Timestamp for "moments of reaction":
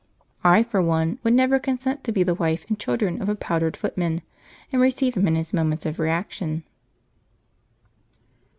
5.53-6.63